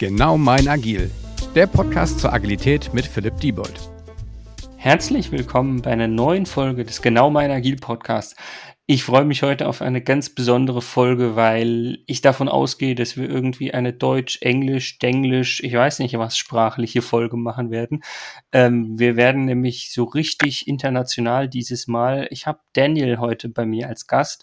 [0.00, 1.10] Genau mein Agil,
[1.54, 3.90] der Podcast zur Agilität mit Philipp Diebold.
[4.78, 8.34] Herzlich willkommen bei einer neuen Folge des Genau mein Agil Podcasts.
[8.92, 13.30] Ich freue mich heute auf eine ganz besondere Folge, weil ich davon ausgehe, dass wir
[13.30, 18.02] irgendwie eine Deutsch, Englisch, Denglisch, ich weiß nicht was sprachliche Folge machen werden.
[18.50, 22.26] Ähm, wir werden nämlich so richtig international dieses Mal.
[22.30, 24.42] Ich habe Daniel heute bei mir als Gast.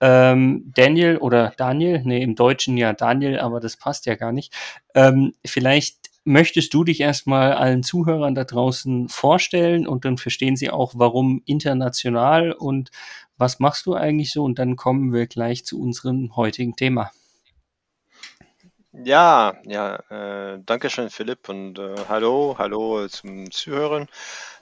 [0.00, 4.54] Ähm, Daniel oder Daniel, nee, im Deutschen ja Daniel, aber das passt ja gar nicht.
[4.94, 10.70] Ähm, vielleicht möchtest du dich erstmal allen Zuhörern da draußen vorstellen und dann verstehen sie
[10.70, 12.90] auch, warum international und
[13.36, 14.44] was machst du eigentlich so?
[14.44, 17.10] Und dann kommen wir gleich zu unserem heutigen Thema.
[18.94, 19.96] Ja, ja,
[20.54, 24.06] äh, danke schön, Philipp, und äh, hallo, hallo zum Zuhören.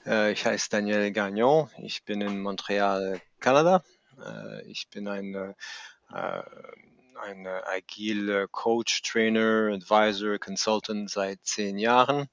[0.05, 3.83] Äh, ich heiße Daniel Gagnon, ich bin in Montreal, Kanada.
[4.25, 5.53] Äh, ich bin ein, äh,
[6.09, 12.27] ein agile Coach, Trainer, Advisor, Consultant seit zehn Jahren.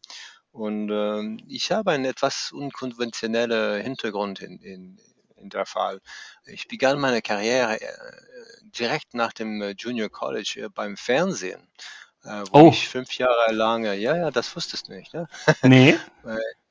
[0.53, 6.01] Und äh, ich habe einen etwas unkonventionellen Hintergrund in, in, in der Fall.
[6.45, 7.89] Ich begann meine Karriere äh,
[8.63, 11.69] direkt nach dem äh, Junior College äh, beim Fernsehen,
[12.25, 12.69] äh, wo oh.
[12.69, 15.29] ich fünf Jahre lang, ja, ja, das wusstest du nicht, ne?
[15.63, 15.99] Nee.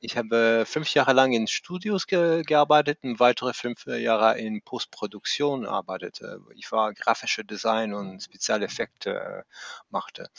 [0.00, 5.66] ich habe fünf Jahre lang in Studios ge gearbeitet und weitere fünf Jahre in Postproduktion
[5.66, 6.40] arbeitete.
[6.54, 9.44] Ich war grafische Design und Spezialeffekte
[9.90, 10.30] machte.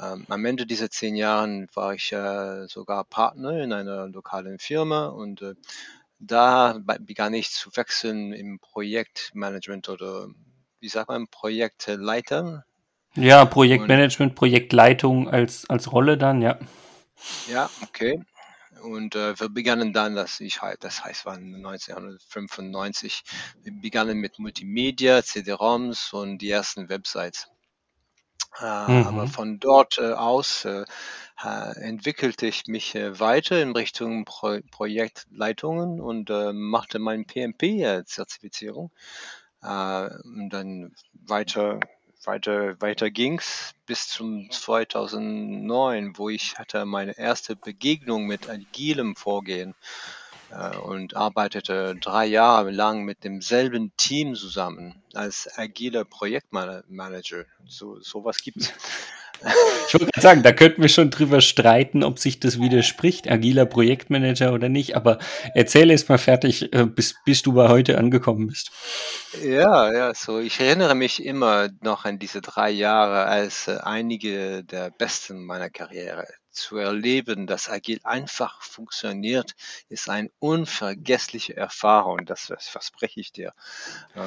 [0.00, 5.06] Ähm, am Ende dieser zehn Jahren war ich äh, sogar Partner in einer lokalen Firma
[5.06, 5.54] und äh,
[6.26, 10.28] da begann ich zu wechseln im Projektmanagement oder
[10.80, 12.64] wie sagt man, Projektleiter.
[13.14, 16.58] Ja, Projektmanagement, Und, Projektleitung als, als Rolle dann, ja.
[17.48, 18.20] Ja, okay.
[18.82, 23.22] Und äh, wir begannen dann, das, ich, das heißt, war 1995,
[23.62, 27.48] wir begannen mit Multimedia, CD-ROMs und die ersten Websites.
[28.60, 29.06] Äh, mhm.
[29.06, 30.84] Aber von dort äh, aus äh,
[31.42, 38.90] entwickelte ich mich äh, weiter in Richtung Pro Projektleitungen und äh, machte meine PMP-Zertifizierung.
[39.62, 41.80] Äh, und dann weiter,
[42.24, 49.74] weiter, weiter ging's bis zum 2009, wo ich hatte meine erste Begegnung mit agilem Vorgehen
[50.50, 57.44] äh, und arbeitete drei Jahre lang mit demselben Team zusammen als agiler Projektmanager.
[57.66, 58.72] So sowas gibt's.
[59.88, 64.52] Ich wollte sagen, da könnten wir schon drüber streiten, ob sich das widerspricht, agiler Projektmanager
[64.52, 64.96] oder nicht.
[64.96, 65.18] Aber
[65.54, 68.70] erzähle es mal fertig, äh, bis, bis du bei heute angekommen bist.
[69.42, 70.38] Ja, ja, so.
[70.38, 75.70] Ich erinnere mich immer noch an diese drei Jahre als äh, einige der besten meiner
[75.70, 76.26] Karriere.
[76.50, 79.54] Zu erleben, dass Agil einfach funktioniert,
[79.88, 82.26] ist eine unvergessliche Erfahrung.
[82.26, 83.52] Das, verspreche ich dir.
[84.14, 84.18] Äh,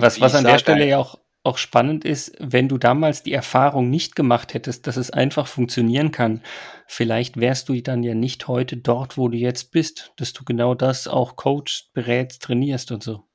[0.00, 3.88] was, was an der Stelle ja auch auch spannend ist, wenn du damals die Erfahrung
[3.88, 6.42] nicht gemacht hättest, dass es einfach funktionieren kann,
[6.86, 10.74] vielleicht wärst du dann ja nicht heute dort, wo du jetzt bist, dass du genau
[10.74, 13.26] das auch coachst, berätst, trainierst und so.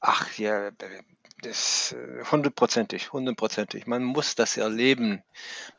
[0.00, 0.70] Ach ja,
[1.42, 3.86] das äh, hundertprozentig, hundertprozentig.
[3.86, 5.22] Man muss das erleben.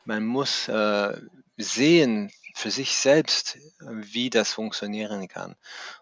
[0.04, 1.20] Man muss äh,
[1.56, 5.56] sehen für sich selbst, wie das funktionieren kann.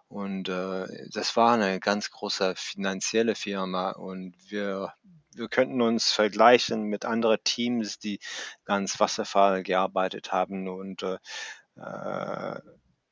[0.08, 4.92] Und äh, das war eine ganz große finanzielle Firma und wir
[5.40, 8.20] wir könnten uns vergleichen mit anderen Teams, die
[8.64, 11.18] ganz Wasserfall gearbeitet haben und äh,
[11.76, 12.60] äh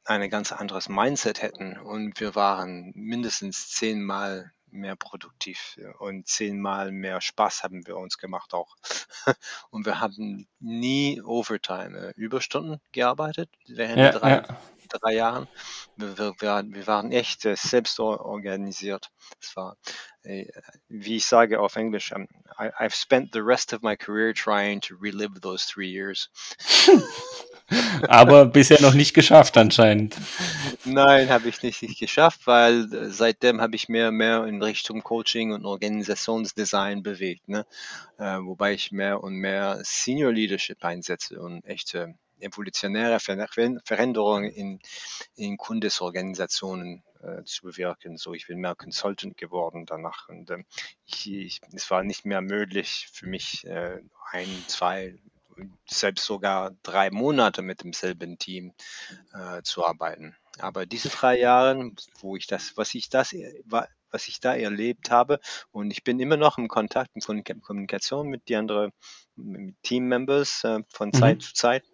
[0.05, 1.77] ein ganz anderes Mindset hätten.
[1.77, 8.55] Und wir waren mindestens zehnmal mehr produktiv und zehnmal mehr Spaß haben wir uns gemacht
[8.55, 8.77] auch.
[9.71, 14.43] Und wir haben nie Overtime, äh, Überstunden gearbeitet während ja, drei, ja.
[14.89, 15.49] drei Jahren.
[15.97, 19.11] Wir, wir, wir waren echt äh, selbst organisiert.
[19.41, 19.77] Es war
[20.89, 22.29] wie ich sage auf Englisch, um,
[22.59, 26.29] I, I've spent the rest of my career trying to relive those three years.
[28.09, 30.17] Aber bisher noch nicht geschafft anscheinend.
[30.85, 35.03] Nein, habe ich nicht, nicht geschafft, weil äh, seitdem habe ich mehr mehr in Richtung
[35.03, 37.67] Coaching und Organisationsdesign bewegt, ne?
[38.19, 44.81] Äh, wobei ich mehr und mehr Senior Leadership einsetze und echte evolutionäre Veränderungen in,
[45.37, 48.17] in Kundesorganisationen äh, zu bewirken.
[48.17, 50.65] So, ich bin mehr Consultant geworden danach und äh,
[51.07, 54.01] ich, ich, es war nicht mehr möglich für mich äh,
[54.31, 55.19] ein, zwei,
[55.87, 58.73] selbst sogar drei Monate mit demselben Team
[59.33, 60.37] äh, zu arbeiten.
[60.59, 63.35] Aber diese drei Jahre, wo ich das, was ich das,
[64.11, 65.41] was ich da erlebt habe,
[65.71, 68.93] und ich bin immer noch im Kontakt und Kommunikation mit die anderen
[69.83, 71.41] Team-Members äh, von Zeit mhm.
[71.41, 71.85] zu Zeit.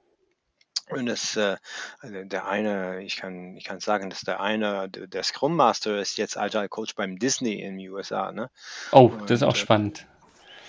[0.91, 1.57] Und das, äh,
[2.01, 6.19] also der eine, ich kann, ich kann sagen, dass der eine, der Scrum Master ist
[6.19, 8.33] jetzt Agile Coach beim Disney in den USA.
[8.33, 8.51] Ne?
[8.93, 10.07] Oh, das ist auch äh, spannend.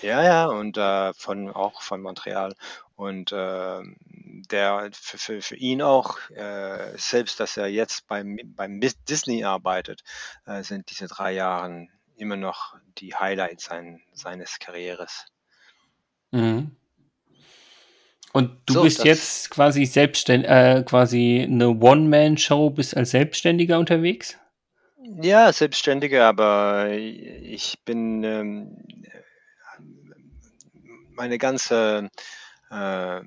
[0.02, 2.54] Ja, ja, und äh, von auch von Montreal.
[2.96, 3.82] Und äh,
[4.50, 10.02] der für, für, für ihn auch, äh, selbst dass er jetzt beim, beim Disney arbeitet,
[10.46, 15.26] äh, sind diese drei Jahre immer noch die Highlights sein, seines Karrieres.
[16.30, 16.76] Mhm.
[18.36, 24.36] Und du so, bist jetzt quasi selbstständig, äh, quasi eine One-Man-Show, bist als Selbstständiger unterwegs?
[25.22, 28.84] Ja, Selbstständiger, aber ich bin ähm,
[31.14, 32.10] meine ganze
[32.70, 33.20] äh,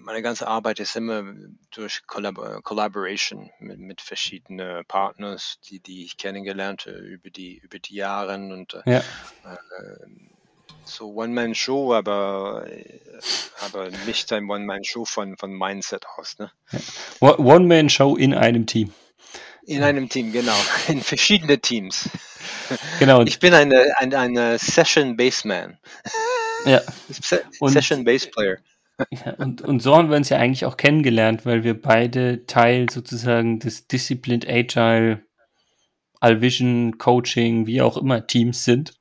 [0.00, 1.34] meine ganze Arbeit ist immer
[1.70, 7.78] durch Collab Collaboration mit, mit verschiedenen Partners, die, die ich kennengelernt habe über die, über
[7.78, 8.98] die Jahre und äh, ja.
[9.00, 10.06] äh,
[10.88, 12.66] so One-Man-Show, aber,
[13.60, 16.36] aber nicht ein One-Man-Show von, von Mindset aus.
[16.38, 16.50] Ne?
[17.20, 18.92] One-Man-Show in einem Team.
[19.66, 20.56] In einem Team, genau.
[20.88, 22.08] In verschiedene Teams.
[22.98, 23.22] Genau.
[23.22, 25.78] Ich bin eine, eine, eine Session Baseman.
[26.64, 26.80] Ja.
[27.10, 28.56] Session Base Player.
[29.10, 32.90] Ja, und, und so haben wir uns ja eigentlich auch kennengelernt, weil wir beide Teil
[32.90, 35.22] sozusagen des Disciplined Agile,
[36.18, 38.98] Alvision, Coaching, wie auch immer Teams sind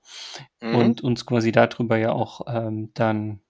[0.61, 0.75] mhm.
[0.75, 3.41] und uns quasi darüber ja auch ähm, dann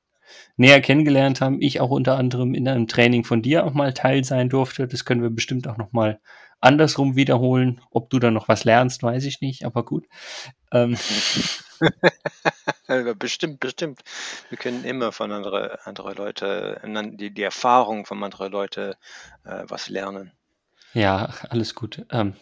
[0.55, 1.61] näher kennengelernt haben.
[1.61, 4.87] Ich auch unter anderem in einem Training von dir auch mal Teil sein durfte.
[4.87, 6.19] Das können wir bestimmt auch noch mal
[6.59, 7.81] andersrum wiederholen.
[7.91, 10.05] Ob du da noch was lernst, weiß ich nicht, aber gut.
[10.71, 10.97] Ähm.
[13.19, 14.01] bestimmt, bestimmt.
[14.49, 16.81] Wir können immer von anderen andere Leute,
[17.13, 18.93] die, die Erfahrung von anderen Leuten
[19.45, 20.31] äh, was lernen.
[20.93, 22.05] Ja, alles gut.
[22.11, 22.33] Ähm.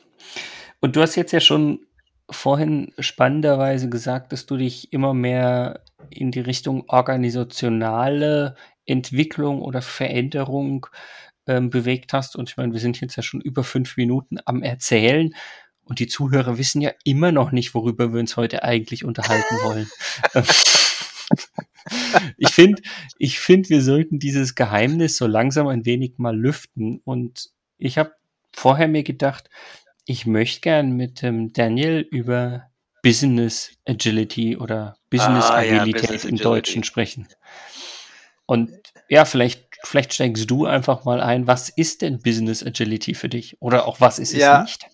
[0.79, 1.85] Und du hast jetzt ja schon
[2.29, 8.55] vorhin spannenderweise gesagt, dass du dich immer mehr in die Richtung organisationale
[8.85, 10.87] Entwicklung oder Veränderung
[11.47, 12.35] ähm, bewegt hast.
[12.35, 15.33] Und ich meine, wir sind jetzt ja schon über fünf Minuten am Erzählen.
[15.83, 19.87] Und die Zuhörer wissen ja immer noch nicht, worüber wir uns heute eigentlich unterhalten wollen.
[22.37, 22.81] ich finde,
[23.19, 27.01] ich finde, wir sollten dieses Geheimnis so langsam ein wenig mal lüften.
[27.05, 28.13] Und ich habe
[28.51, 29.49] vorher mir gedacht,
[30.05, 32.69] ich möchte gern mit ähm, Daniel über
[33.01, 36.43] Business Agility oder Business ah, Agilität ja, Business im Agility.
[36.43, 37.27] Deutschen sprechen.
[38.45, 38.71] Und
[39.09, 43.61] ja, vielleicht, vielleicht steigst du einfach mal ein, was ist denn Business Agility für dich?
[43.61, 44.63] Oder auch was ist ja.
[44.63, 44.87] es nicht?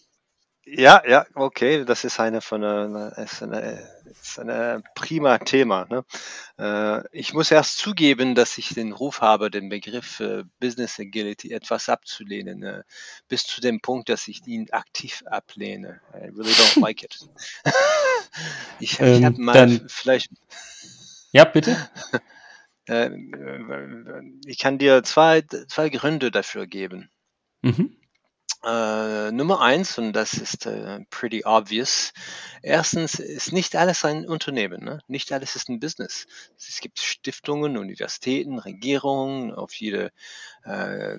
[0.73, 5.85] Ja, ja, okay, das ist eine von eine, ist eine, ist eine prima Thema.
[5.89, 6.05] Ne?
[6.57, 11.51] Äh, ich muss erst zugeben, dass ich den Ruf habe, den Begriff äh, Business Agility
[11.51, 12.83] etwas abzulehnen, äh,
[13.27, 15.99] bis zu dem Punkt, dass ich ihn aktiv ablehne.
[16.13, 17.19] I really don't like it.
[18.79, 20.31] ich, ähm, ich habe mal dann, vielleicht.
[21.33, 21.75] Ja, bitte.
[22.87, 23.11] Äh,
[24.47, 27.11] ich kann dir zwei, zwei Gründe dafür geben.
[27.61, 27.95] Mhm.
[28.63, 32.13] Äh, Nummer eins, und das ist äh, pretty obvious.
[32.61, 34.99] Erstens ist nicht alles ein Unternehmen, ne?
[35.07, 36.27] nicht alles ist ein Business.
[36.57, 40.11] Es gibt Stiftungen, Universitäten, Regierungen auf jede
[40.63, 41.17] äh,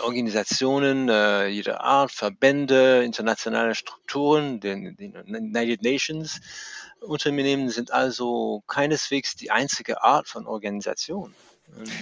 [0.00, 6.40] Organisationen äh, jeder Art, Verbände, internationale Strukturen, den, den United Nations.
[7.00, 11.34] Unternehmen sind also keineswegs die einzige Art von Organisation.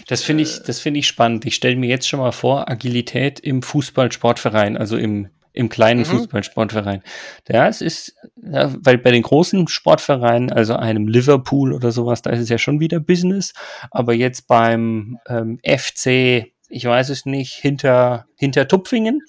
[0.06, 1.44] Das finde ich, äh, das finde ich spannend.
[1.46, 6.06] Ich stelle mir jetzt schon mal vor, Agilität im Fußballsportverein, also im, im kleinen mhm.
[6.06, 7.02] Fußballsportverein.
[7.48, 12.30] Ja, es ist, ja, weil bei den großen Sportvereinen, also einem Liverpool oder sowas, da
[12.30, 13.52] ist es ja schon wieder Business.
[13.90, 19.22] Aber jetzt beim ähm, FC, ich weiß es nicht, hinter, hinter Tupfingen,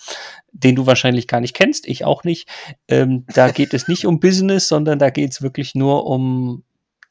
[0.51, 2.49] den du wahrscheinlich gar nicht kennst, ich auch nicht,
[2.87, 6.63] ähm, da geht es nicht um Business, sondern da geht es wirklich nur um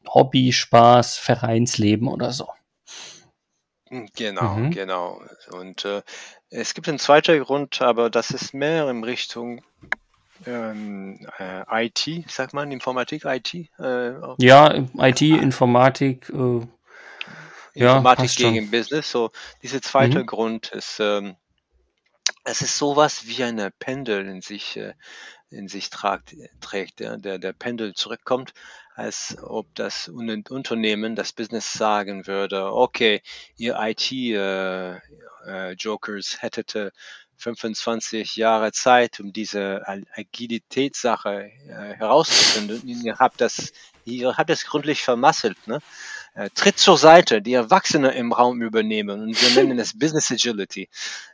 [0.09, 2.47] Hobby, Spaß, Vereinsleben oder so.
[3.91, 4.71] Genau, Mhm.
[4.71, 5.23] genau.
[5.51, 6.03] Und, äh,
[6.51, 9.63] es gibt einen zweiten Grund, aber das ist mehr in Richtung,
[10.47, 16.61] ähm, äh, IT, sagt man, Informatik, IT, äh, Ja, IT, Informatik, äh,
[17.75, 18.55] ja, Informatik schon.
[18.55, 19.11] gegen Business.
[19.11, 19.31] So,
[19.63, 20.27] dieser zweite Mhm.
[20.27, 21.37] Grund ist, ähm,
[22.45, 24.95] es ist sowas wie eine Pendel in sich, äh,
[25.51, 28.53] in sich tragt, trägt, ja, der, der Pendel zurückkommt
[28.99, 33.23] als ob das Unternehmen, das Business sagen würde, okay,
[33.57, 34.99] ihr IT-Jokers
[36.33, 36.93] äh, äh, hättet
[37.37, 42.83] 25 Jahre Zeit, um diese Agilitätssache äh, herauszufinden.
[43.05, 43.73] Ihr habt das,
[44.05, 45.69] ihr habt das gründlich vermasselt.
[45.69, 45.79] Ne?
[46.55, 50.89] Tritt zur Seite, die Erwachsene im Raum übernehmen und wir nennen es Business Agility.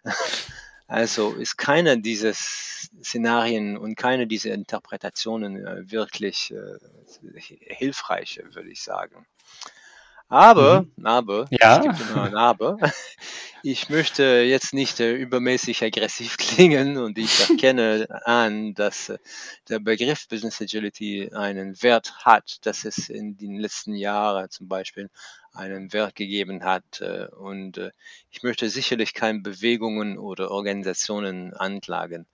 [0.86, 6.78] Also ist keine dieser Szenarien und keine dieser Interpretationen äh, wirklich äh,
[7.40, 9.26] hilfreich, würde ich sagen.
[10.34, 11.06] Aber, Mhm.
[11.06, 11.80] aber, Ja.
[12.34, 12.76] Aber.
[13.66, 19.18] Ich möchte jetzt nicht äh, übermäßig aggressiv klingen und ich erkenne an, dass äh,
[19.70, 25.08] der Begriff Business Agility einen Wert hat, dass es in den letzten Jahren zum Beispiel
[25.54, 27.00] einen Wert gegeben hat.
[27.00, 27.92] äh, Und äh,
[28.30, 32.26] ich möchte sicherlich keine Bewegungen oder Organisationen anklagen.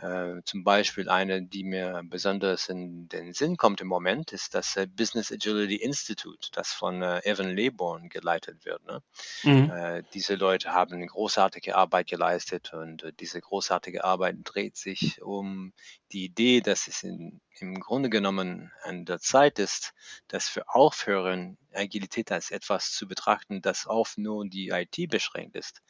[0.00, 4.76] Äh, Zum Beispiel eine, die mir besonders in den Sinn kommt im Moment, ist das
[4.76, 8.84] äh, Business Agility Institute, das von äh, Evan Leborn geleitet wird.
[8.86, 9.02] Ne?
[9.42, 10.04] Mhm.
[10.14, 15.72] Diese Leute haben großartige Arbeit geleistet und diese großartige Arbeit dreht sich um
[16.12, 19.94] die Idee, dass es in, im Grunde genommen an der Zeit ist,
[20.28, 25.80] dass wir aufhören, Agilität als etwas zu betrachten, das auf nur die IT beschränkt ist.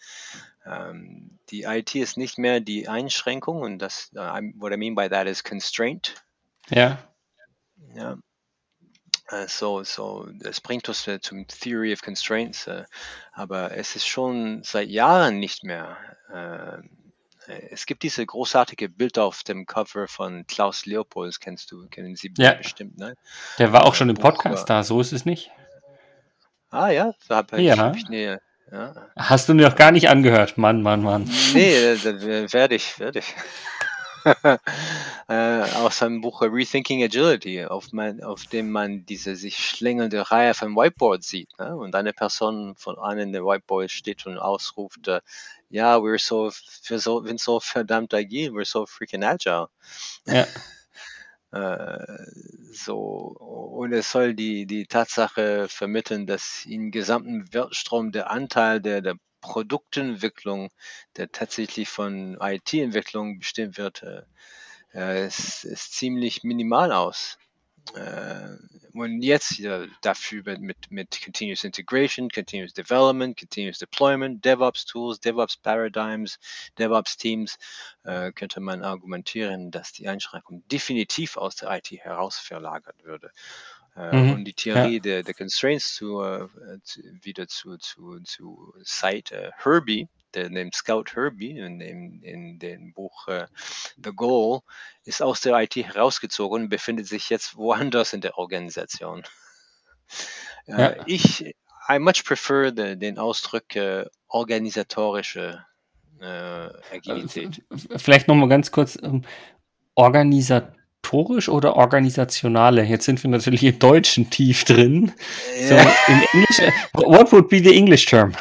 [0.66, 5.08] Ähm, die IT ist nicht mehr die Einschränkung und das, I'm- what I mean by
[5.08, 6.14] that is constraint.
[6.70, 6.98] Ja.
[7.94, 8.18] Ja.
[9.28, 12.68] Äh, So, so, das bringt uns äh, zum Theory of Constraints,
[13.32, 15.96] aber es ist schon seit Jahren nicht mehr.
[17.70, 22.32] Es gibt diese großartige Bild auf dem Cover von Klaus Leopold, kennst du, kennen Sie
[22.38, 22.52] Ja.
[22.54, 23.16] bestimmt, ne?
[23.58, 25.50] Der war auch schon im Podcast da, so ist es nicht.
[26.72, 27.76] Ah ja, da habe ich, Ja.
[27.76, 28.36] hab ich nee,
[28.72, 28.94] ja.
[29.16, 30.56] Hast du mir noch gar nicht angehört.
[30.56, 31.30] Mann, Mann, Mann.
[31.52, 33.34] Nee, äh, da werde ich, werde ich.
[35.28, 40.54] äh, aus seinem Buch Rethinking Agility, auf, mein, auf dem man diese sich schlängelnde Reihe
[40.54, 41.50] von Whiteboards sieht.
[41.58, 41.76] Ne?
[41.76, 45.20] Und eine Person von einem der Whiteboards steht und ausruft, äh,
[45.68, 46.50] ja, we're so,
[46.88, 49.68] wir so, sind so verdammt agil, we're so freaking agile.
[50.26, 50.46] Ja.
[51.52, 52.16] Äh,
[52.72, 59.02] so, und es soll die, die Tatsache vermitteln, dass im gesamten Wertstrom der Anteil der,
[59.02, 60.70] der Produktentwicklung,
[61.16, 64.22] der tatsächlich von IT-Entwicklung bestimmt wird, äh,
[64.94, 67.38] äh, ist, ist ziemlich minimal aus.
[67.94, 68.56] Äh,
[68.94, 75.56] und jetzt äh, dafür mit, mit, Continuous Integration, Continuous Development, Continuous Deployment, DevOps Tools, DevOps
[75.56, 76.38] Paradigms,
[76.78, 77.58] DevOps Teams,
[78.04, 83.30] äh, könnte man argumentieren, dass die Einschränkung definitiv aus der IT heraus verlagert würde.
[83.96, 84.32] Äh, Mhm.
[84.32, 86.48] Und die Theorie der, der Constraints zu, äh,
[86.82, 92.92] zu, wieder zu, zu, zu Cite äh, Herbie, dem Scout Herbie in dem, in dem
[92.92, 93.46] Buch äh,
[94.02, 94.60] The Goal,
[95.04, 99.22] ist aus der IT herausgezogen und befindet sich jetzt woanders in der Organisation.
[100.66, 100.94] Äh, Ja.
[101.06, 101.44] Ich,
[101.88, 105.64] I much prefer the, den Ausdruck äh, organisatorische
[106.20, 107.62] äh, Agilität.
[107.70, 108.98] Äh, Vielleicht nochmal ganz kurz.
[109.02, 109.22] ähm,
[109.94, 112.82] Organisatorisch oder organisationale?
[112.84, 115.12] Jetzt sind wir natürlich im Deutschen tief drin.
[115.68, 118.32] So, in English, äh, what would be the English term?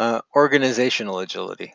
[0.00, 1.74] Äh, organizational Agility.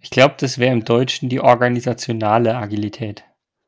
[0.00, 3.24] Ich glaube, das wäre im Deutschen die organisationale Agilität.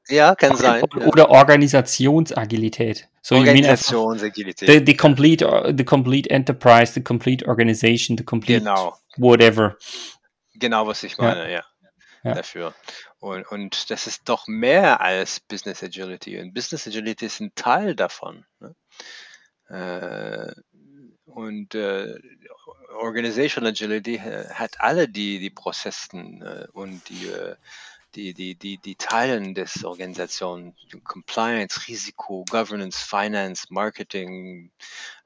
[0.09, 0.85] Ja, kann sein.
[0.95, 1.07] Ja.
[1.07, 3.09] Oder Organisationsagilität.
[3.23, 4.69] So, Organisationsagilität.
[4.69, 9.78] the, the complete, uh, the complete enterprise, the complete organization, the complete Genau, whatever.
[10.55, 11.25] genau, was ich Ja.
[11.25, 11.64] meine, ja.
[12.23, 12.35] Ja.
[12.35, 12.75] Dafür.
[13.19, 16.38] Und, und das ist doch mehr als Business Agility.
[16.38, 18.45] Und Business Agility ist ein Teil davon.
[18.61, 18.75] Ne?
[19.69, 20.52] Äh,
[21.37, 22.14] und äh,
[22.95, 27.57] Organizational Agility äh, hat alle die, die Prozessen äh, und die, äh,
[28.14, 30.75] die, die, die, die Teilen des Organisations,
[31.05, 34.73] Compliance, Risiko, Governance, Finance, Marketing,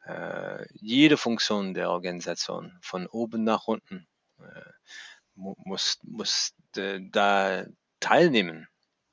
[0.05, 4.09] äh, jede Funktion der Organisation von oben nach unten
[4.41, 4.71] äh,
[5.37, 7.67] mu muss, muss äh, da
[8.01, 8.67] teilnehmen.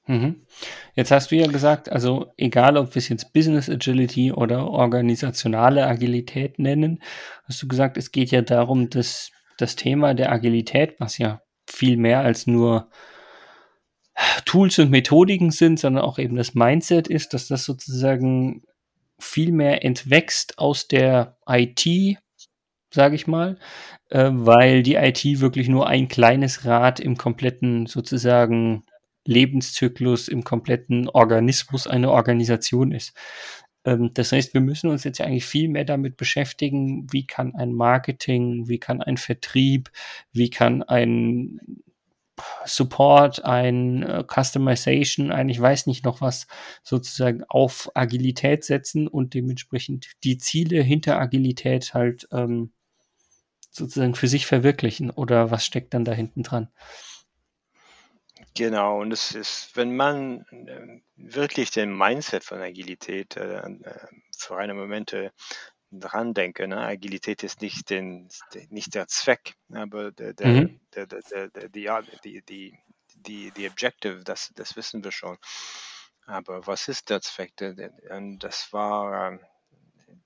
[0.08, 0.38] Mhm.
[0.96, 5.86] Jetzt hast du ja gesagt, also egal, ob wir es jetzt Business Agility oder organisationale
[5.86, 7.02] Agilität nennen,
[7.44, 11.98] hast du gesagt, es geht ja darum, dass das Thema der Agilität, was ja viel
[11.98, 12.90] mehr als nur
[14.46, 18.64] Tools und Methodiken sind, sondern auch eben das Mindset ist, dass das sozusagen
[19.20, 22.18] viel mehr entwächst aus der IT,
[22.90, 23.60] sage ich mal,
[24.10, 28.84] äh, weil die IT wirklich nur ein kleines Rad im kompletten sozusagen
[29.28, 33.14] Lebenszyklus, im kompletten Organismus einer Organisation ist.
[33.86, 37.56] Ähm, das heißt, wir müssen uns jetzt ja eigentlich viel mehr damit beschäftigen, wie kann
[37.56, 39.92] ein Marketing, wie kann ein Vertrieb,
[40.32, 41.60] wie kann ein
[42.66, 46.48] Support, ein äh, Customization, ein ich weiß nicht noch was,
[46.84, 52.72] sozusagen auf Agilität setzen und dementsprechend die Ziele hinter Agilität halt ähm,
[53.72, 56.70] sozusagen für sich verwirklichen oder was steckt dann da hinten dran?
[58.58, 64.58] Genau, und es ist, wenn man äh, wirklich den Mindset von Agilität äh, äh, für
[64.58, 65.32] eine Momente
[65.92, 66.78] dran denke, ne?
[66.80, 68.30] Agilität ist nicht, den,
[68.70, 70.80] nicht der Zweck, aber der, der, Mhm.
[70.96, 71.90] der, der, der, der, die,
[72.24, 72.80] die, die,
[73.16, 75.38] die, die Objective, das, das wissen wir schon.
[76.26, 77.54] Aber was ist der Zweck?
[78.10, 79.40] Und das war, ähm,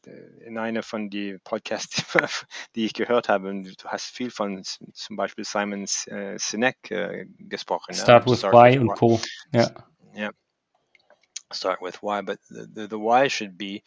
[0.08, 2.04] in einer von die Podcasts,
[2.76, 7.94] die ich gehört habe, du hast viel von zum Beispiel Simon äh, Sinek äh, gesprochen.
[7.94, 8.32] Start ja?
[8.32, 9.22] with Start Why with und Co.
[9.54, 9.72] Ja.
[10.14, 10.32] ja.
[11.52, 13.84] Start with Why, but the, the, the Why should be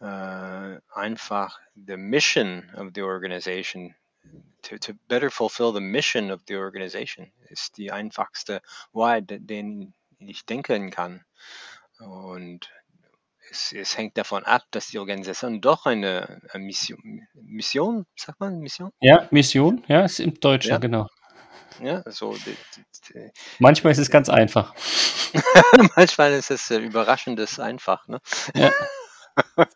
[0.00, 3.94] uh, einfach the mission of the organization.
[4.62, 8.60] To, to better fulfill the mission of the organization ist die einfachste
[8.92, 11.24] Why, den ich denken kann.
[11.98, 12.68] Und
[13.50, 18.58] es, es, hängt davon ab, dass die Organisation doch eine, eine Mission, Mission, sagt man
[18.58, 18.90] Mission?
[19.00, 20.78] Ja, Mission, ja, ist im Deutschen, ja.
[20.78, 21.06] genau.
[21.80, 22.34] Ja, so.
[22.34, 22.56] Die,
[23.14, 24.74] die, Manchmal ist es ganz einfach.
[25.96, 28.20] Manchmal ist es äh, überraschendes einfach, ne?
[28.54, 28.72] Ja.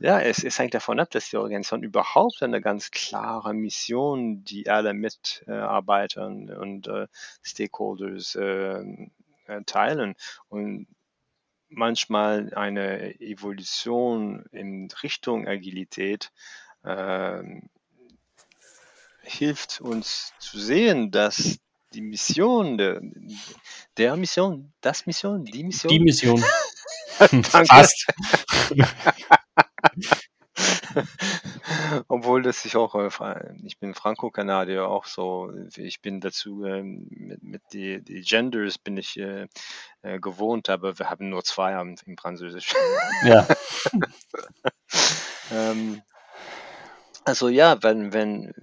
[0.00, 4.68] ja, es, es, hängt davon ab, dass die Organisation überhaupt eine ganz klare Mission, die
[4.68, 7.06] alle Mitarbeiter und, äh,
[7.42, 8.80] Stakeholders äh,
[9.46, 10.14] äh teilen.
[10.48, 10.88] Und
[11.68, 16.32] manchmal eine Evolution in Richtung Agilität
[16.84, 17.42] äh,
[19.22, 21.58] hilft uns zu sehen, dass
[21.92, 23.00] die Mission der,
[23.96, 25.90] der Mission, das Mission, die Mission.
[25.90, 26.42] Die Mission.
[27.18, 28.06] Fast.
[32.08, 37.42] Obwohl das ich auch, äh, ich bin Franco-Kanadier auch so, ich bin dazu ähm, mit,
[37.42, 39.46] mit die, die Genders bin ich äh,
[40.02, 42.74] äh, gewohnt, aber wir haben nur zwei im, im Französisch.
[43.24, 43.46] Ja.
[45.52, 46.02] ähm,
[47.24, 48.54] also ja, wenn, wenn,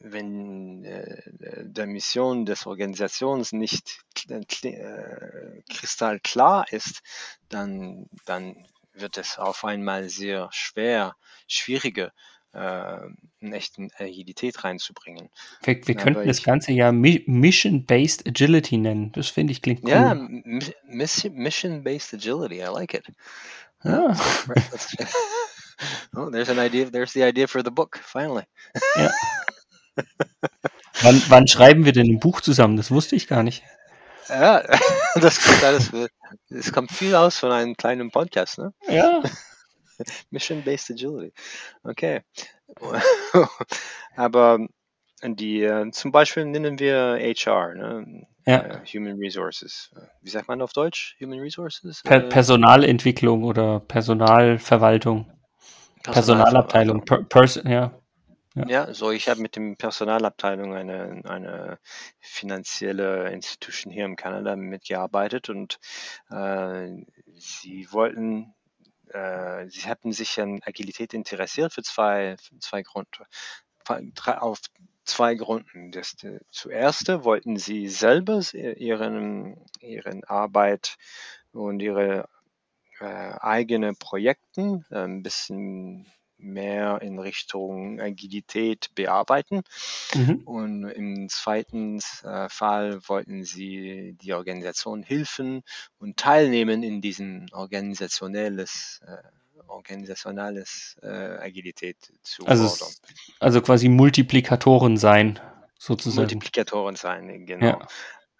[0.00, 1.22] wenn äh,
[1.64, 7.02] der Mission des Organisations nicht äh, kristallklar ist,
[7.48, 12.12] dann, dann wird es auf einmal sehr schwer, schwieriger,
[12.52, 15.30] äh, eine echte Agilität reinzubringen.
[15.62, 19.12] Wir, wir könnten das Ganze ja Mission-Based Agility nennen.
[19.12, 19.90] Das finde ich klingt cool.
[19.90, 20.14] Ja,
[20.84, 23.06] Mission-Based Agility, I like it.
[23.84, 24.14] Ja.
[26.16, 28.44] oh, there's an idea, there's the idea for the book, finally.
[28.96, 29.10] Ja.
[31.02, 32.76] wann, wann schreiben wir denn ein Buch zusammen?
[32.76, 33.62] Das wusste ich gar nicht.
[34.28, 34.62] Ja,
[35.16, 35.90] das kommt alles,
[36.50, 38.72] es kommt viel aus von einem kleinen Podcast, ne?
[38.88, 39.22] Ja.
[40.30, 41.32] Mission-Based Agility.
[41.84, 42.22] Okay.
[44.16, 44.66] Aber
[45.22, 48.26] die, äh, zum Beispiel nennen wir HR, ne?
[48.46, 48.58] ja.
[48.58, 49.90] Äh, Human Resources.
[50.20, 51.16] Wie sagt man auf Deutsch?
[51.20, 52.02] Human Resources?
[52.02, 55.30] Per Personalentwicklung oder Personalverwaltung.
[56.02, 57.04] Personalabteilung.
[57.04, 57.92] Per Person, ja.
[58.54, 58.66] Ja.
[58.66, 61.78] ja, so ich habe mit dem Personalabteilung eine, eine
[62.20, 65.78] finanzielle Institution hier in Kanada mitgearbeitet und
[66.30, 66.88] äh,
[67.34, 68.52] sie wollten,
[69.12, 73.26] äh, sie hatten sich an Agilität interessiert für zwei, für zwei Gründe.
[74.24, 74.60] Auf
[75.04, 75.90] zwei Gründen.
[75.90, 76.16] Das,
[76.50, 80.96] zuerst wollten sie selber ihren, ihren Arbeit
[81.52, 82.28] und ihre
[83.00, 86.06] äh, eigene Projekten äh, ein bisschen
[86.42, 89.62] mehr in Richtung Agilität bearbeiten.
[90.14, 90.42] Mhm.
[90.44, 95.62] Und im zweiten äh, Fall wollten sie die Organisation helfen
[95.98, 99.22] und teilnehmen in diesem organisationelles äh,
[99.68, 102.94] organisationales äh, Agilität zu also, fordern.
[103.40, 105.40] Also quasi Multiplikatoren sein,
[105.78, 106.22] sozusagen.
[106.22, 107.66] Multiplikatoren sein, genau.
[107.66, 107.88] Ja.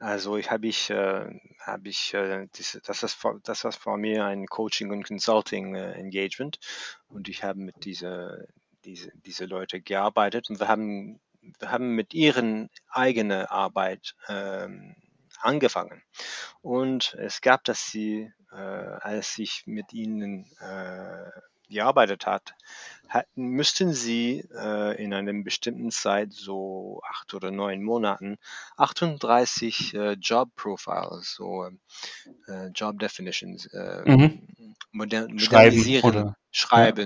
[0.02, 1.26] Also ich habe ich äh,
[1.60, 5.92] habe ich äh, das, das ist das war vor mir ein Coaching und Consulting äh,
[5.92, 6.58] Engagement.
[7.06, 8.48] Und ich habe mit diese
[8.84, 11.20] diese diese Leute gearbeitet und wir haben
[11.60, 14.96] wir haben mit ihren eigenen Arbeit ähm,
[15.40, 16.02] angefangen.
[16.62, 21.30] Und es gab, dass sie äh, als ich mit ihnen äh,
[21.72, 22.54] gearbeitet hat,
[23.08, 28.38] hatten, müssten sie äh, in einer bestimmten Zeit, so acht oder neun Monaten,
[28.76, 31.68] 38 äh, Job Profiles, so
[32.48, 34.46] äh, Job Definitions, äh, mhm.
[34.92, 36.34] moder modernisieren, schreiben,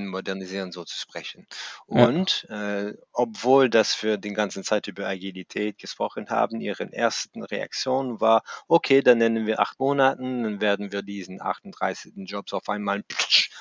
[0.04, 0.10] ja.
[0.10, 1.46] modernisieren, so zu sprechen.
[1.86, 2.80] Und ja.
[2.80, 8.42] äh, obwohl das wir den ganzen Zeit über Agilität gesprochen haben, ihre ersten Reaktion war,
[8.68, 13.04] okay, dann nennen wir acht Monaten, dann werden wir diesen 38 Jobs auf einmal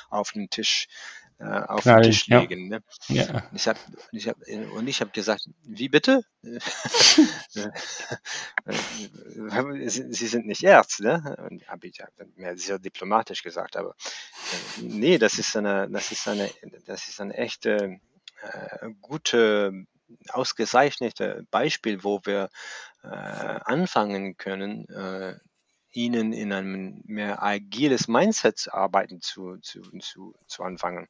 [0.09, 0.87] auf den Tisch
[1.39, 2.69] äh, auf Knall, den Tisch legen.
[2.69, 2.81] Ne?
[3.07, 3.49] Ja.
[3.53, 3.77] Ich hab,
[4.11, 4.37] ich hab,
[4.75, 6.21] und ich habe gesagt, wie bitte?
[9.87, 11.37] Sie sind nicht Ärzte, ne?
[11.49, 12.01] Und habe ich
[12.35, 16.49] mir sehr diplomatisch gesagt, aber äh, nee, das ist eine, das ist eine,
[16.85, 17.99] das ist eine echte
[18.41, 19.85] äh, gute
[20.29, 22.49] ausgezeichnete Beispiel, wo wir
[23.03, 25.37] äh, anfangen können, äh,
[25.95, 31.07] ihnen in einem mehr agiles Mindset arbeiten zu, zu, zu, zu anfangen.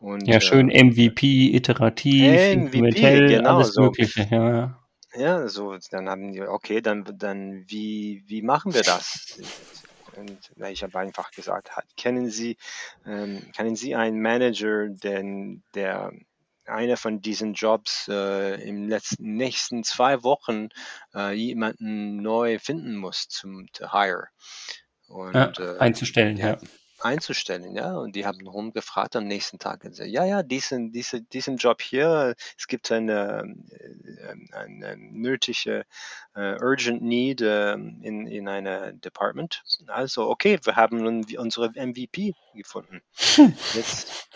[0.00, 3.82] Und, ja, schön äh, MVP, iterativ, MVP, genau, alles so.
[3.82, 4.26] Mögliche.
[4.30, 4.78] Ja.
[5.14, 9.38] ja, so, dann haben die, okay, dann, dann wie, wie machen wir das?
[10.16, 12.56] und ich habe einfach gesagt, kennen Sie,
[13.06, 16.12] ähm, kennen Sie einen Manager, denn der
[16.68, 20.68] einer von diesen Jobs äh, im letzten nächsten zwei Wochen
[21.14, 24.28] äh, jemanden neu finden muss zum to hire
[25.08, 26.48] und ja, äh, einzustellen, ja.
[26.48, 26.58] ja
[27.00, 27.96] einzustellen, ja.
[27.96, 32.34] Und die haben rumgefragt am nächsten Tag gesagt, ja, ja, diesen, diese, diesen Job hier,
[32.58, 35.84] es gibt eine, äh, eine nötige
[36.36, 39.62] uh, urgent need uh, in, in einer Department.
[39.86, 43.02] Also, okay, wir haben unsere MVP gefunden.
[43.74, 44.28] Jetzt,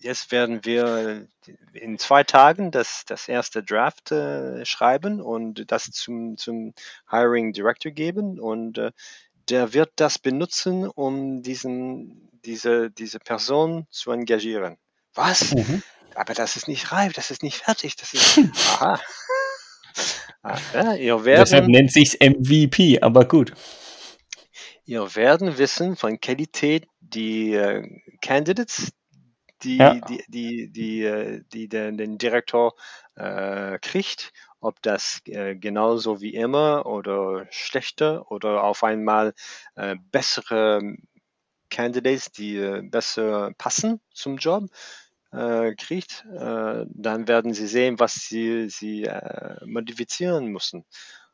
[0.00, 1.26] jetzt werden wir
[1.72, 6.74] in zwei Tagen das, das erste Draft äh, schreiben und das zum, zum
[7.10, 8.78] Hiring Director geben und
[9.50, 14.78] der wird das benutzen, um diesen, diese, diese Person zu engagieren.
[15.14, 15.54] Was?
[15.54, 15.82] Mhm.
[16.14, 18.38] Aber das ist nicht reif, das ist nicht fertig, das ist.
[18.80, 19.00] Aha.
[20.42, 23.52] Ah, ja, ihr werden, Deshalb nennt sich's MVP, aber gut.
[24.84, 27.82] Ihr werden wissen von Qualität die äh,
[28.20, 28.92] Candidates,
[29.62, 29.94] die, ja.
[29.94, 32.74] die, die, die, äh, die, den, den Direktor
[33.16, 39.34] äh, kriegt ob das äh, genauso wie immer oder schlechter oder auf einmal
[39.76, 40.96] äh, bessere
[41.70, 44.64] Candidates, die äh, besser passen zum Job,
[45.32, 49.08] äh, kriegt, äh, dann werden sie sehen, was sie, sie
[49.64, 50.84] modifizieren müssen.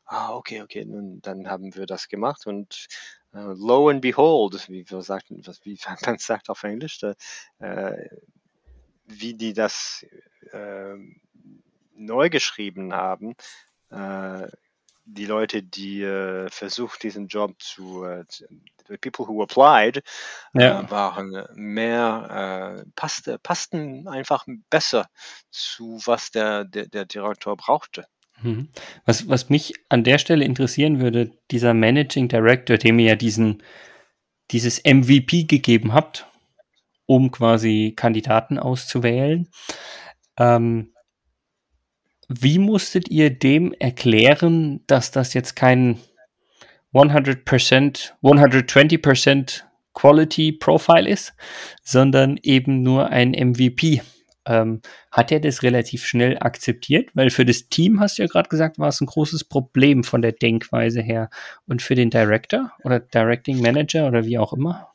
[0.05, 2.87] Ah, okay, okay, nun, dann haben wir das gemacht und
[3.31, 7.01] lo and behold, wie wir sagten, wie man sagt auf Englisch,
[7.59, 8.09] äh,
[9.07, 10.05] wie die das
[11.95, 13.35] neu geschrieben haben,
[13.89, 14.47] äh,
[15.05, 18.25] die Leute, die äh, versucht, diesen Job zu, äh,
[18.87, 19.97] the people who applied,
[20.55, 20.89] äh, ja.
[20.89, 25.07] waren mehr, äh, passte, passten einfach besser
[25.51, 28.07] zu, was der, der, der Direktor brauchte.
[28.41, 28.69] Mhm.
[29.05, 33.63] Was, was mich an der Stelle interessieren würde, dieser Managing Director, dem ihr ja diesen,
[34.51, 36.27] dieses MVP gegeben habt,
[37.05, 39.49] um quasi Kandidaten auszuwählen.
[40.37, 40.94] Ähm,
[42.27, 45.99] wie musstet ihr dem erklären, dass das jetzt kein
[46.93, 49.61] 100%, 120%
[49.93, 51.33] Quality Profile ist,
[51.83, 54.01] sondern eben nur ein MVP?
[54.47, 57.09] Ähm, hat er das relativ schnell akzeptiert?
[57.15, 60.21] Weil für das Team, hast du ja gerade gesagt, war es ein großes Problem von
[60.21, 61.29] der Denkweise her.
[61.67, 64.89] Und für den Director oder Directing Manager oder wie auch immer?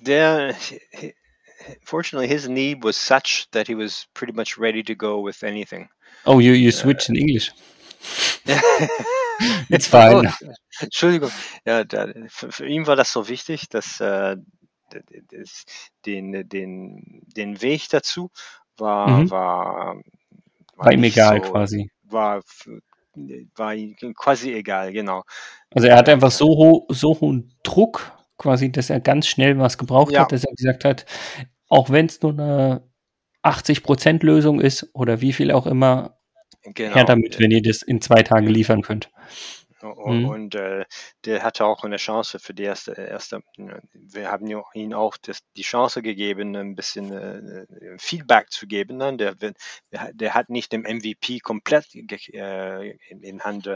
[0.00, 0.54] Der,
[1.84, 5.88] fortunately, his need was such that he was pretty much ready to go with anything.
[6.24, 7.52] Oh, you, you switch in English.
[9.70, 10.26] It's fine.
[10.26, 11.30] Oh, Entschuldigung.
[11.64, 14.36] Ja, da, für, für, ihn war das so wichtig, dass äh,
[16.04, 18.30] den, den, den Weg dazu
[18.76, 19.30] war, mhm.
[19.30, 19.96] war,
[20.76, 21.90] war, war ihm egal so, quasi.
[22.04, 22.42] War,
[23.56, 23.74] war
[24.14, 25.22] quasi egal, genau.
[25.70, 29.78] Also er hatte einfach so, ho so hohen Druck, quasi, dass er ganz schnell was
[29.78, 30.22] gebraucht ja.
[30.22, 31.06] hat, dass er gesagt hat,
[31.68, 32.89] auch wenn es nur eine
[33.42, 36.18] 80% Lösung ist oder wie viel auch immer,
[36.62, 36.94] genau.
[36.94, 39.10] her damit, wenn ihr das in zwei Tagen liefern könnt.
[39.82, 40.28] Und, mhm.
[40.28, 40.84] und äh,
[41.24, 43.40] der hatte auch eine Chance für die erste, erste
[43.94, 47.66] wir haben ihm auch das, die Chance gegeben, ein bisschen äh,
[47.98, 48.98] Feedback zu geben.
[48.98, 49.16] Ne?
[49.16, 49.34] Der,
[50.12, 53.70] der hat nicht den MVP komplett äh, in, in Hand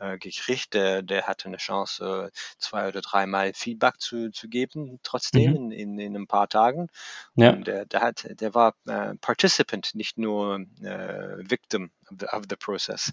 [0.00, 0.74] äh, gekriegt.
[0.74, 5.56] Der, der hatte eine Chance, zwei oder dreimal Feedback zu, zu geben, trotzdem mhm.
[5.56, 6.88] in, in, in, ein paar Tagen.
[7.36, 7.50] Ja.
[7.50, 12.42] Und der, der, hat, der war äh, Participant, nicht nur äh, Victim of the, of
[12.48, 13.12] the process.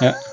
[0.00, 0.14] Ja.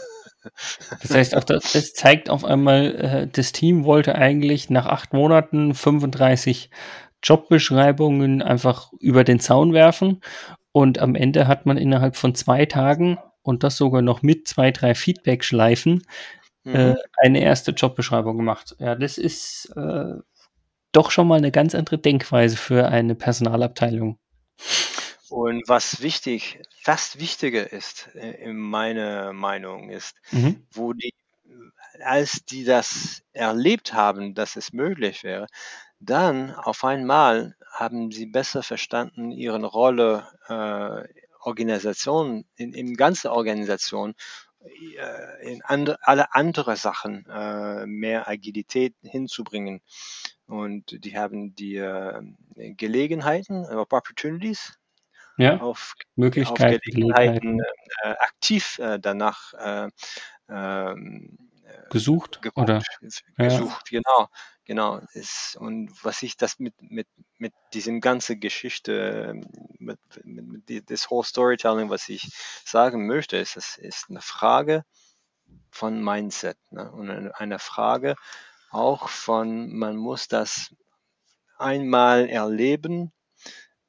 [1.02, 5.14] Das heißt, auch das, das zeigt auf einmal, äh, das Team wollte eigentlich nach acht
[5.14, 6.72] Monaten 35
[7.22, 10.22] Jobbeschreibungen einfach über den Zaun werfen
[10.72, 14.72] und am Ende hat man innerhalb von zwei Tagen und das sogar noch mit zwei,
[14.72, 16.04] drei Feedback-Schleifen
[16.64, 16.76] mhm.
[16.76, 18.76] äh, eine erste Jobbeschreibung gemacht.
[18.80, 20.16] Ja, das ist äh,
[20.92, 24.18] doch schon mal eine ganz andere Denkweise für eine Personalabteilung.
[25.30, 30.68] Und was wichtig, fast wichtiger ist, äh, in meiner Meinung, ist, mhm.
[30.72, 31.14] wo die,
[32.04, 35.48] als die das erlebt haben, dass es möglich wäre,
[36.00, 44.16] dann auf einmal haben sie besser verstanden ihre Rolle äh, Organisation, in, in ganze Organisation,
[44.64, 49.82] äh, in andre, alle andere Sachen äh, mehr Agilität hinzubringen.
[50.46, 52.22] Und die haben die äh,
[52.56, 54.78] Gelegenheiten, Opportunities,
[55.38, 57.62] ja, auf, Möglichkeiten, auf Gelegenheiten
[58.02, 59.90] aktiv danach äh,
[60.50, 61.38] ähm,
[61.90, 62.84] gesucht geguckt, oder
[63.38, 64.02] gesucht, ja.
[64.02, 64.28] genau,
[64.72, 65.02] genau.
[65.12, 67.08] Ist, und was ich das mit mit
[67.38, 69.34] mit diesem ganze Geschichte,
[69.80, 72.32] mit, mit, mit das whole Storytelling, was ich
[72.64, 74.86] sagen möchte, ist, es ist eine Frage
[75.72, 76.90] von Mindset ne?
[76.90, 78.16] und eine, Frage
[78.70, 80.74] auch von, man muss das
[81.58, 83.12] einmal erleben,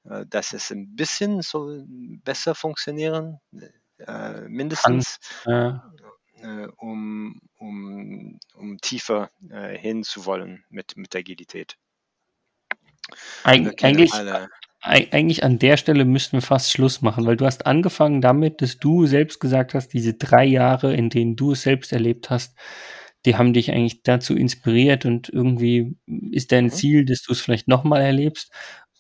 [0.03, 1.85] äh, dass es ein bisschen so
[2.25, 3.39] besser funktionieren,
[3.99, 5.93] äh, mindestens, Ja.
[5.97, 6.02] äh,
[6.79, 11.77] um, um, um tiefer äh, hinzuwollen mit, mit Agilität.
[13.45, 14.49] Eig eigentlich alle,
[14.81, 18.63] Ei eigentlich an der Stelle müssten wir fast Schluss machen, weil du hast angefangen damit,
[18.63, 22.57] dass du selbst gesagt hast, diese 3 Jahre, in denen du es selbst erlebt hast,
[23.25, 25.97] die haben dich eigentlich dazu inspiriert und irgendwie
[26.33, 26.71] ist dein Mhm.
[26.71, 28.53] Ziel, dass du es vielleicht noch mal erlebst.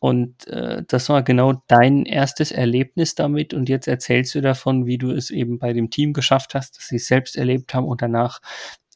[0.02, 4.98] Und, äh, das war genau dein erstes Erlebnis damit und jetzt erzählst du davon, wie
[4.98, 8.40] du es eben bei dem Team geschafft hast, dass sie's selbst erlebt haben und danach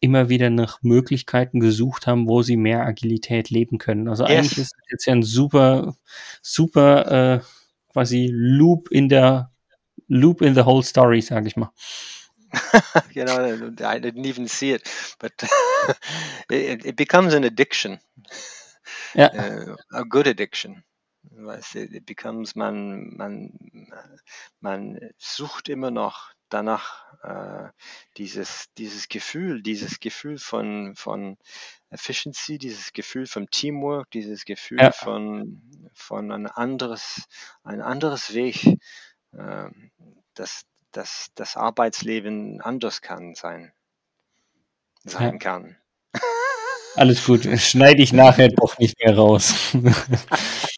[0.01, 4.09] immer wieder nach Möglichkeiten gesucht haben, wo sie mehr Agilität leben können.
[4.09, 4.59] Also, eigentlich Yes.
[4.59, 5.95] ist das jetzt ja 'n super
[6.43, 7.41] super, äh,
[7.93, 9.53] quasi Loop in der
[10.09, 11.71] Loop in the whole story, sage ich mal.
[13.15, 14.83] Genau, I didn't even see it,
[15.19, 15.33] but
[16.51, 17.99] it it becomes an addiction.
[19.15, 19.29] Ja.
[19.29, 20.83] Äh, a good addiction.
[21.39, 23.53] Weißt du, becomes man man
[24.61, 27.69] man sucht immer noch danach, äh,
[28.17, 31.37] dieses dieses Gefühl dieses Gefühl von von
[31.91, 34.93] Efficiency, dieses Gefühl von Teamwork, dieses Gefühl Ja.
[34.93, 35.63] von
[35.95, 37.25] von ein anderes
[37.65, 38.79] ein anderes Weg,
[39.35, 39.91] ähm,
[40.35, 43.73] dass dass das Arbeitsleben anders kann sein
[45.05, 45.39] sein Ja.
[45.39, 45.77] kann.
[46.97, 49.55] Alles gut, schneide ich nachher doch nicht mehr raus.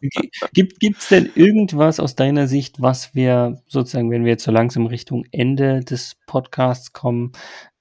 [0.00, 4.50] Gi gibt gibt's denn irgendwas aus deiner Sicht, was wir sozusagen, wenn wir jetzt so
[4.50, 7.32] langsam Richtung Ende des Podcasts kommen,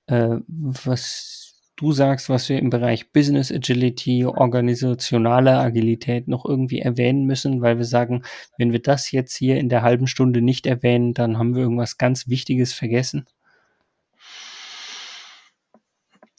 [0.07, 1.43] äh, was
[1.75, 7.77] du sagst, was wir im Bereich Business Agility, organisationale Agilität noch irgendwie erwähnen müssen, weil
[7.77, 8.23] wir sagen,
[8.57, 11.97] wenn wir das jetzt hier in der halben Stunde nicht erwähnen, dann haben wir irgendwas
[11.97, 13.25] ganz Wichtiges vergessen?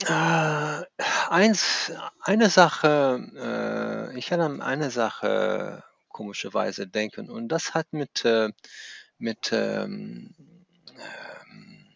[0.03, 0.74] Äh,
[1.31, 8.25] eins eine Sache, äh ich kann an eine Sache komischerweise denken und das hat mit,
[8.25, 8.51] äh
[9.19, 10.35] mit, ähm,
[10.91, 11.87] ähm,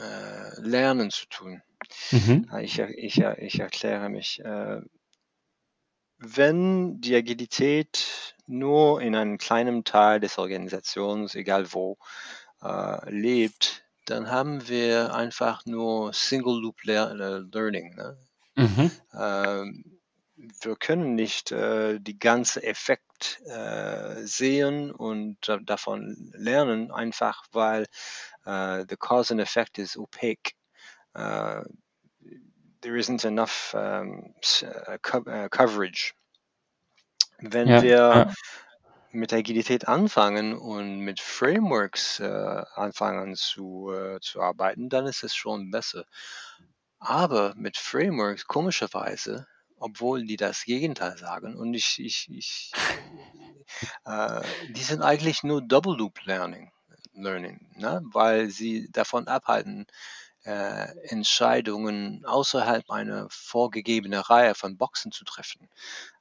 [0.00, 1.62] äh, Lernen zu tun.
[2.10, 2.50] Mhm.
[2.60, 4.40] Ich ich ich erkläre mich.
[4.40, 4.82] Äh
[6.22, 11.96] wenn die Agilität nur in einem kleinen Teil des Organisations, egal wo,
[12.62, 18.18] äh, lebt, dann haben wir einfach nur Single Loop äh, Learning, ne?
[18.60, 18.90] Mhm.
[19.14, 20.00] Ähm,
[20.36, 27.86] wir können nicht, äh, die ganze Effekt, äh, sehen und da davon lernen, einfach weil,
[28.46, 30.54] äh, the cause and effect is opaque.
[32.82, 36.12] There isn't enough, ähm, s äh, co äh, coverage.
[37.40, 38.34] Wenn Ja, wir ja.
[39.12, 45.34] mit Agilität anfangen und mit Frameworks, äh, anfangen zu äh, zu arbeiten, dann ist es
[45.34, 46.06] schon besser.
[47.00, 49.46] Aber mit Frameworks komischerweise,
[49.78, 52.72] obwohl die das Gegenteil sagen und ich ich ich
[54.04, 56.70] äh, die sind eigentlich nur Double Loop Learning
[57.14, 59.86] Learning, ne, weil sie davon abhalten,
[60.44, 65.68] äh, Entscheidungen außerhalb einer vorgegebenen Reihe von Boxen zu treffen.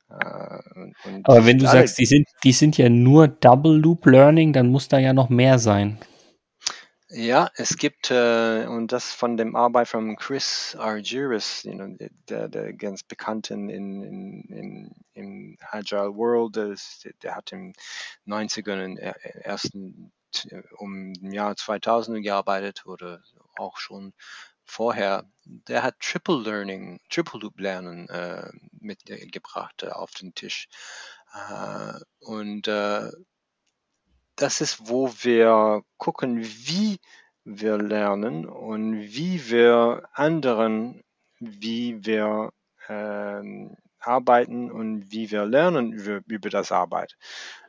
[0.10, 0.60] Äh,
[1.06, 4.70] und Aber wenn du sagst, die sind die sind ja nur Double Loop Learning, dann
[4.70, 6.00] muss da ja noch mehr sein.
[7.12, 11.96] Ja, es gibt, äh und das von dem Arbeit von Chris Argyris, you know,
[12.30, 17.74] der der ganz Bekannten in in in im Agile World, der ist der hat in
[18.28, 23.24] 90ern e ersten t um im Jahr 2000 gearbeitet oder
[23.58, 24.14] auch schon
[24.64, 25.28] vorher.
[25.46, 30.68] Der hat Triple Learning Triple Loop Lernen, äh, mit, äh, gebracht, äh, auf den Tisch.
[31.34, 33.10] Äh, und, äh
[34.42, 36.98] das ist, wo wir gucken, wie
[37.46, 41.04] wir lernen und wie wir anderen
[41.40, 42.52] wie wir,
[42.88, 47.18] ähm, arbeiten und wie wir lernen über über das Arbeit.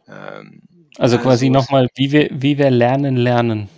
[0.08, 0.62] Ähm,
[0.98, 3.68] Also, quasi also noch es mal, wie wir wie wir lernen lernen,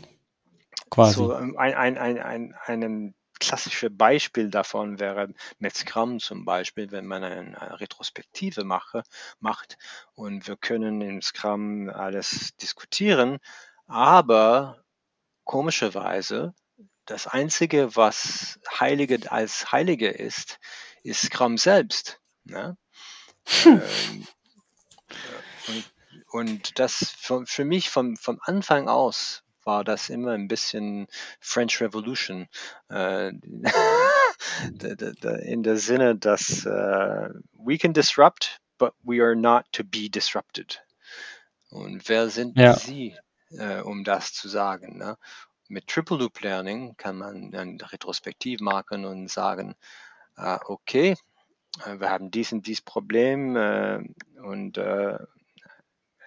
[0.91, 1.15] quasi.
[1.15, 6.93] So, ähm, ein ein ein ein einen klassische Beispiel davon wäre mit Scrum zum Beispiel,
[6.93, 9.03] wenn man ein eine Retrospektive mache
[9.41, 9.77] macht
[10.15, 13.39] und wir können in Scrum alles diskutieren,
[13.87, 14.85] aber
[15.45, 16.55] komischerweise
[17.05, 20.61] das Einzige, was Heilige als Heilige ist,
[21.03, 22.77] ist Scrum selbst, ne?
[23.65, 24.27] Ähm,
[25.09, 25.93] äh, und
[26.29, 31.07] und das für für mich von von Anfang aus war das immer 'n bisschen
[31.41, 32.49] French Revolution,
[32.91, 33.33] äh,
[35.45, 40.81] in der Sinne, dass, äh, we can disrupt, but we are not to be disrupted.
[41.71, 42.75] Und wer sind Ja.
[42.75, 43.17] Sie,
[43.51, 45.17] äh, um das zu sagen, ne?
[45.69, 49.75] mit Triple Loop Learning kann man dann retrospektiv machen und sagen,
[50.39, 51.17] äh, okay,
[51.87, 54.01] äh, wir haben dies und dies Problem äh,
[54.43, 54.79] und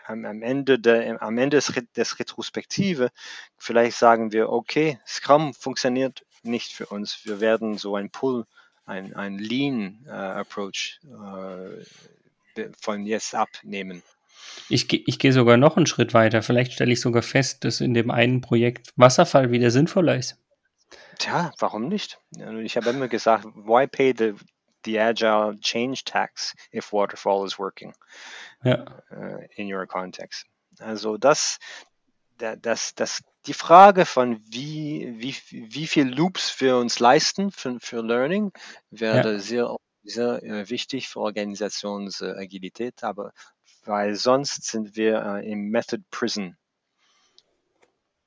[0.08, 3.12] am, am, Ende, der, am Ende des, des Retrospektive
[3.58, 7.26] vielleicht sagen wir, okay, Scrum funktioniert nicht für uns.
[7.26, 8.46] Wir werden so ein Pull,
[8.86, 11.00] ein, ein Lean-Approach
[12.56, 14.04] äh, von jetzt abnehmen.
[14.70, 16.42] Ich, ich gehe sogar noch einen Schritt weiter.
[16.42, 20.38] Vielleicht stelle ich sogar fest, dass in dem einen Projekt Wasserfall wieder sinnvoller ist.
[21.18, 22.20] Tja, warum nicht?
[22.64, 24.34] Ich habe immer gesagt, why pay the,
[24.86, 27.94] the agile change tax if waterfall is working
[28.64, 28.86] ja.
[29.12, 30.46] uh, in your context?
[30.80, 31.60] Also das,
[32.38, 38.02] das, das, die Frage von wie, wie, wie viel Loops wir uns leisten für, für
[38.02, 38.52] Learning
[38.90, 39.40] wäre ja.
[39.40, 43.32] sehr, sehr äh, wichtig für Organisationsagilität, aber
[43.86, 46.58] weil sonst sind wir äh, im Method Prison,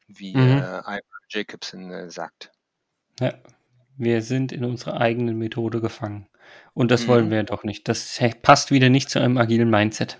[0.06, 0.58] wie mhm.
[0.58, 2.50] äh, Jacobson äh, sagt.
[3.20, 3.34] Ja,
[3.96, 6.28] wir sind in unserer eigenen Methode gefangen.
[6.74, 7.08] Und das mhm.
[7.08, 7.88] wollen wir doch nicht.
[7.88, 10.18] Das passt wieder nicht zu einem agilen Mindset.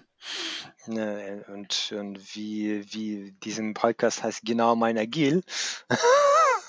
[0.86, 5.42] Ne, und, und wie, wie diesen Podcast heißt genau mein Agil.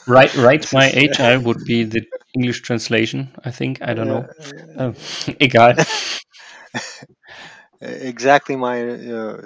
[0.08, 3.80] Right, right my agile would be the English translation, I think.
[3.82, 4.26] I don't know.
[4.76, 4.94] Uh,
[5.40, 5.76] egal.
[7.80, 9.38] exactly my uh,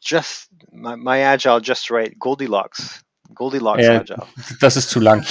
[0.00, 3.02] just my, my agile just right Goldilocks
[3.34, 4.26] Goldilocks ja, agile.
[4.60, 5.24] Das ist zu lang.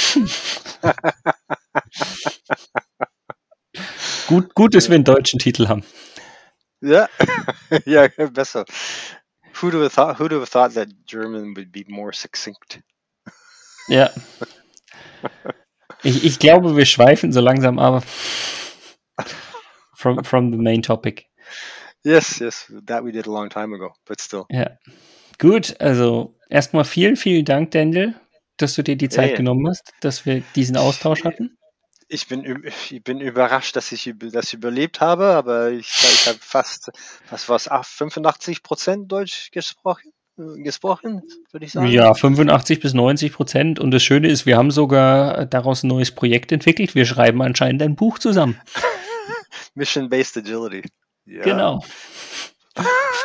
[4.31, 5.83] Gut, gut, dass wir einen deutschen Titel haben.
[6.81, 7.09] Ja,
[7.85, 8.65] ja, besser.
[9.53, 10.19] Who'd have thought?
[10.19, 12.81] Who'd have thought that German would be more succinct?
[13.87, 14.09] Ja.
[16.03, 18.01] Ich, ich glaube, wir schweifen so langsam aber
[19.93, 21.27] from from the main topic.
[22.03, 24.45] Yes, yes, that we did a long time ago, but still.
[24.49, 24.71] Ja.
[25.37, 28.15] Gut, also erstmal vielen, vielen Dank, Daniel,
[28.57, 29.37] dass du dir die Zeit hey.
[29.37, 31.57] genommen hast, dass wir diesen Austausch hatten.
[32.11, 32.43] Ich bin,
[32.89, 36.91] ich bin überrascht, dass ich das überlebt habe, aber ich, ich habe fast,
[37.29, 41.21] was war es, 85 Prozent Deutsch gesprochen gesprochen,
[41.51, 41.87] würde ich sagen.
[41.87, 43.79] Ja, 85 bis 90 Prozent.
[43.79, 46.95] Und das Schöne ist, wir haben sogar daraus ein neues Projekt entwickelt.
[46.95, 48.59] Wir schreiben anscheinend ein Buch zusammen.
[49.75, 50.89] Mission-Based Agility.
[51.25, 51.43] Ja.
[51.43, 51.83] Genau.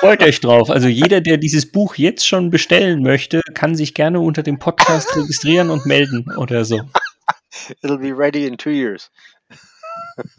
[0.00, 0.70] Freut euch drauf.
[0.70, 5.16] Also jeder, der dieses Buch jetzt schon bestellen möchte, kann sich gerne unter dem Podcast
[5.16, 6.82] registrieren und melden oder so.
[7.82, 9.10] It'll be ready in two years.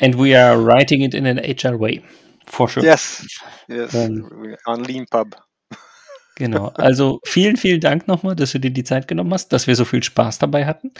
[0.00, 2.02] And we are writing it in an agile way.
[2.46, 2.82] For sure.
[2.82, 3.26] Yes.
[3.68, 3.94] Yes.
[3.94, 5.36] Um, on Lean Pub.
[6.36, 6.72] Genau.
[6.74, 9.84] Also vielen, vielen Dank nochmal, dass du dir die Zeit genommen hast, dass wir so
[9.84, 10.90] viel Spaß dabei hatten.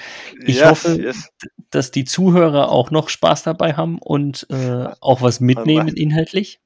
[0.47, 1.29] Ich yes, hoffe, yes.
[1.71, 6.61] dass die Zuhörer auch noch Spaß dabei haben und äh, auch was mitnehmen inhaltlich.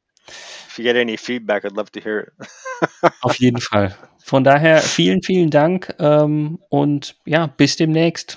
[0.69, 3.13] If you get any feedback, I'd love to hear it.
[3.23, 3.97] Auf jeden Fall.
[4.23, 8.37] Von daher vielen, vielen Dank ähm, und ja, bis demnächst.